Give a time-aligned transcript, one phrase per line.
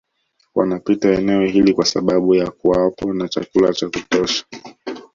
[0.55, 4.45] Wanapita eneo hili kwa sababu ya kuwapo na chakula cha kutosha